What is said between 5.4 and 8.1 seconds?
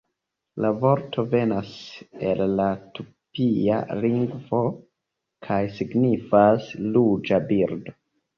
kaj signifas "ruĝa birdo".